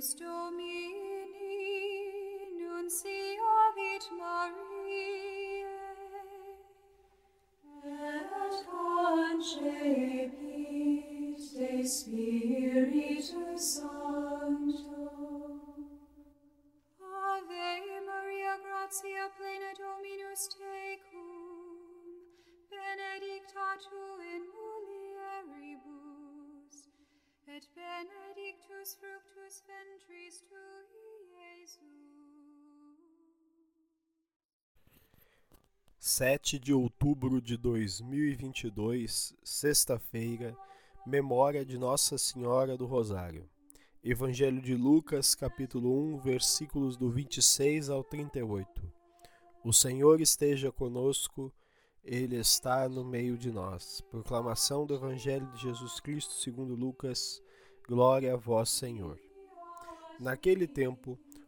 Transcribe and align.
stole 0.00 0.52
me 0.52 0.67
7 36.08 36.58
de 36.58 36.72
outubro 36.72 37.38
de 37.38 37.54
2022, 37.58 39.34
sexta-feira, 39.44 40.56
memória 41.06 41.66
de 41.66 41.76
Nossa 41.76 42.16
Senhora 42.16 42.78
do 42.78 42.86
Rosário. 42.86 43.46
Evangelho 44.02 44.62
de 44.62 44.74
Lucas, 44.74 45.34
capítulo 45.34 46.14
1, 46.14 46.18
versículos 46.20 46.96
do 46.96 47.10
26 47.10 47.90
ao 47.90 48.02
38. 48.02 48.90
O 49.62 49.70
Senhor 49.70 50.22
esteja 50.22 50.72
conosco, 50.72 51.52
Ele 52.02 52.36
está 52.36 52.88
no 52.88 53.04
meio 53.04 53.36
de 53.36 53.52
nós. 53.52 54.00
Proclamação 54.10 54.86
do 54.86 54.94
Evangelho 54.94 55.46
de 55.52 55.60
Jesus 55.60 56.00
Cristo 56.00 56.32
segundo 56.32 56.74
Lucas. 56.74 57.42
Glória 57.86 58.32
a 58.32 58.36
vós, 58.36 58.70
Senhor. 58.70 59.20
Naquele 60.18 60.66
tempo, 60.66 61.18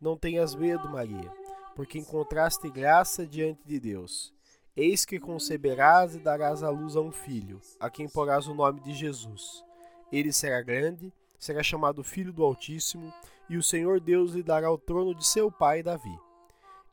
Não 0.00 0.16
tenhas 0.16 0.54
medo, 0.54 0.88
Maria, 0.88 1.30
porque 1.76 1.98
encontraste 1.98 2.70
graça 2.70 3.26
diante 3.26 3.60
de 3.66 3.78
Deus. 3.78 4.32
Eis 4.74 5.04
que 5.04 5.20
conceberás 5.20 6.14
e 6.14 6.18
darás 6.18 6.62
à 6.62 6.70
luz 6.70 6.96
a 6.96 7.00
um 7.02 7.12
filho, 7.12 7.60
a 7.78 7.90
quem 7.90 8.08
porás 8.08 8.46
o 8.46 8.54
nome 8.54 8.80
de 8.80 8.94
Jesus. 8.94 9.62
Ele 10.10 10.32
será 10.32 10.62
grande, 10.62 11.12
será 11.38 11.62
chamado 11.62 12.02
Filho 12.02 12.32
do 12.32 12.42
Altíssimo, 12.42 13.12
e 13.48 13.58
o 13.58 13.62
Senhor 13.62 14.00
Deus 14.00 14.32
lhe 14.32 14.42
dará 14.42 14.72
o 14.72 14.78
trono 14.78 15.14
de 15.14 15.26
seu 15.26 15.52
pai 15.52 15.82
Davi. 15.82 16.18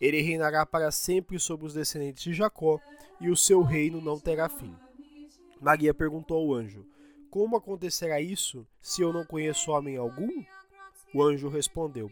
Ele 0.01 0.21
reinará 0.21 0.65
para 0.65 0.91
sempre 0.91 1.39
sobre 1.39 1.65
os 1.65 1.73
descendentes 1.73 2.23
de 2.23 2.33
Jacó, 2.33 2.77
e 3.21 3.29
o 3.29 3.37
seu 3.37 3.61
reino 3.61 4.01
não 4.01 4.19
terá 4.19 4.49
fim. 4.49 4.75
Maria 5.61 5.93
perguntou 5.93 6.37
ao 6.37 6.53
anjo: 6.53 6.85
Como 7.29 7.55
acontecerá 7.55 8.19
isso, 8.19 8.67
se 8.81 9.01
eu 9.01 9.13
não 9.13 9.25
conheço 9.25 9.71
homem 9.71 9.95
algum? 9.95 10.43
O 11.13 11.23
anjo 11.23 11.47
respondeu: 11.47 12.11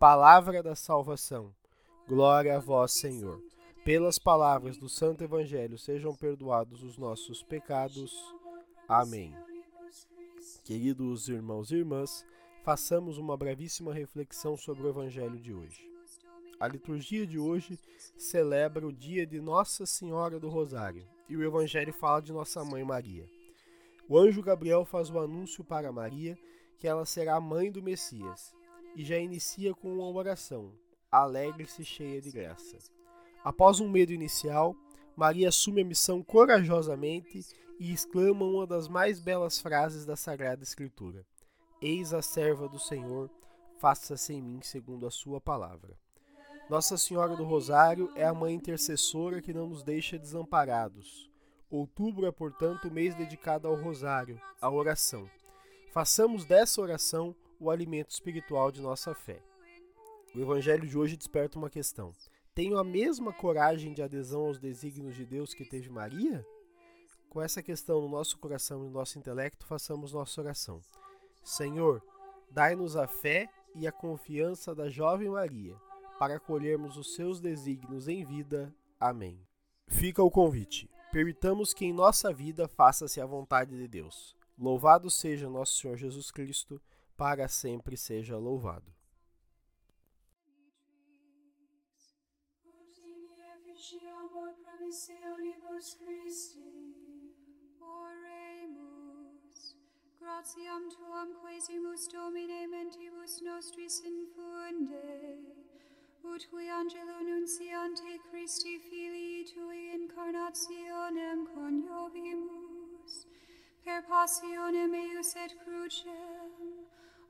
Palavra 0.00 0.62
da 0.62 0.74
salvação. 0.74 1.54
Glória 2.08 2.56
a 2.56 2.58
vós, 2.58 2.92
Senhor. 2.92 3.38
Pelas 3.84 4.18
palavras 4.18 4.78
do 4.78 4.88
Santo 4.88 5.22
Evangelho 5.22 5.76
sejam 5.76 6.14
perdoados 6.14 6.82
os 6.82 6.96
nossos 6.96 7.42
pecados. 7.42 8.10
Amém. 8.88 9.36
Queridos 10.64 11.28
irmãos 11.28 11.70
e 11.70 11.76
irmãs, 11.76 12.24
façamos 12.64 13.18
uma 13.18 13.36
brevíssima 13.36 13.92
reflexão 13.92 14.56
sobre 14.56 14.84
o 14.84 14.88
Evangelho 14.88 15.38
de 15.38 15.52
hoje. 15.52 15.86
A 16.58 16.66
liturgia 16.66 17.26
de 17.26 17.38
hoje 17.38 17.78
celebra 18.16 18.86
o 18.86 18.92
dia 18.94 19.26
de 19.26 19.38
Nossa 19.38 19.84
Senhora 19.84 20.40
do 20.40 20.48
Rosário 20.48 21.06
e 21.28 21.36
o 21.36 21.44
Evangelho 21.44 21.92
fala 21.92 22.22
de 22.22 22.32
Nossa 22.32 22.64
Mãe 22.64 22.82
Maria. 22.82 23.28
O 24.08 24.16
anjo 24.16 24.42
Gabriel 24.42 24.86
faz 24.86 25.10
o 25.10 25.18
anúncio 25.18 25.62
para 25.62 25.92
Maria 25.92 26.38
que 26.78 26.88
ela 26.88 27.04
será 27.04 27.36
a 27.36 27.40
mãe 27.40 27.70
do 27.70 27.82
Messias 27.82 28.58
e 28.94 29.04
já 29.04 29.18
inicia 29.18 29.74
com 29.74 29.92
uma 29.94 30.08
oração: 30.08 30.72
Alegre-se, 31.10 31.84
cheia 31.84 32.20
de 32.20 32.30
graça. 32.30 32.78
Após 33.42 33.80
um 33.80 33.88
medo 33.88 34.12
inicial, 34.12 34.76
Maria 35.16 35.48
assume 35.48 35.82
a 35.82 35.84
missão 35.84 36.22
corajosamente 36.22 37.44
e 37.78 37.92
exclama 37.92 38.44
uma 38.44 38.66
das 38.66 38.88
mais 38.88 39.18
belas 39.18 39.60
frases 39.60 40.04
da 40.04 40.16
Sagrada 40.16 40.62
Escritura: 40.62 41.26
Eis 41.80 42.12
a 42.12 42.22
serva 42.22 42.68
do 42.68 42.78
Senhor, 42.78 43.30
faça-se 43.78 44.34
em 44.34 44.42
mim 44.42 44.60
segundo 44.62 45.06
a 45.06 45.10
sua 45.10 45.40
palavra. 45.40 45.96
Nossa 46.68 46.96
Senhora 46.96 47.34
do 47.34 47.42
Rosário 47.42 48.12
é 48.14 48.24
a 48.24 48.34
mãe 48.34 48.54
intercessora 48.54 49.42
que 49.42 49.52
não 49.52 49.66
nos 49.66 49.82
deixa 49.82 50.18
desamparados. 50.18 51.28
Outubro 51.68 52.26
é, 52.26 52.30
portanto, 52.30 52.88
o 52.88 52.90
mês 52.92 53.14
dedicado 53.14 53.66
ao 53.66 53.74
Rosário, 53.74 54.40
à 54.60 54.70
oração. 54.70 55.28
Façamos 55.90 56.44
dessa 56.44 56.80
oração 56.80 57.34
o 57.60 57.70
alimento 57.70 58.10
espiritual 58.10 58.72
de 58.72 58.80
nossa 58.80 59.14
fé. 59.14 59.42
O 60.34 60.40
Evangelho 60.40 60.88
de 60.88 60.96
hoje 60.96 61.16
desperta 61.16 61.58
uma 61.58 61.68
questão: 61.68 62.12
tenho 62.54 62.78
a 62.78 62.84
mesma 62.84 63.32
coragem 63.32 63.92
de 63.92 64.02
adesão 64.02 64.46
aos 64.46 64.58
desígnios 64.58 65.14
de 65.14 65.26
Deus 65.26 65.52
que 65.52 65.64
teve 65.64 65.90
Maria? 65.90 66.44
Com 67.28 67.40
essa 67.40 67.62
questão 67.62 68.00
no 68.00 68.08
nosso 68.08 68.38
coração 68.38 68.80
e 68.80 68.86
no 68.86 68.90
nosso 68.90 69.18
intelecto, 69.18 69.66
façamos 69.66 70.12
nossa 70.12 70.40
oração. 70.40 70.80
Senhor, 71.44 72.02
dai-nos 72.50 72.96
a 72.96 73.06
fé 73.06 73.48
e 73.76 73.86
a 73.86 73.92
confiança 73.92 74.74
da 74.74 74.88
jovem 74.88 75.28
Maria 75.28 75.76
para 76.18 76.36
acolhermos 76.36 76.96
os 76.96 77.14
seus 77.14 77.40
desígnios 77.40 78.08
em 78.08 78.24
vida. 78.24 78.74
Amém. 78.98 79.40
Fica 79.86 80.22
o 80.22 80.30
convite. 80.30 80.90
Permitamos 81.12 81.72
que 81.72 81.86
em 81.86 81.92
nossa 81.92 82.32
vida 82.32 82.68
faça-se 82.68 83.20
a 83.20 83.26
vontade 83.26 83.76
de 83.76 83.88
Deus. 83.88 84.36
Louvado 84.58 85.10
seja 85.10 85.48
nosso 85.48 85.78
Senhor 85.80 85.96
Jesus 85.96 86.30
Cristo, 86.30 86.80
para 87.20 87.46
sempre 87.48 87.98
seja 87.98 88.38
louvado. 88.38 88.90
Gratiam 100.18 100.88
tuam 100.88 101.34
quesimus 101.42 102.08
Domine 102.08 102.66
mentibus 102.68 103.42
nostris 103.42 104.00
infunde, 104.00 105.44
ut 106.24 106.48
qui 106.48 106.70
angelo 106.70 107.20
nunciante 107.20 108.18
Christi 108.30 108.78
filii 108.78 109.44
tui 109.44 109.94
incarnationem 109.94 111.46
coniovimus, 111.54 113.26
per 113.84 114.02
passionem 114.08 114.94
eius 114.94 115.36
et 115.36 115.54
crucem, 115.62 116.80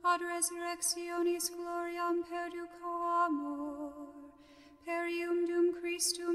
ad 0.02 0.20
resurrectionis 0.32 1.47
gloriam 1.56 2.17
perducamur, 2.29 3.93
perium 4.85 5.38
dum 5.49 5.67
Christum 5.79 6.30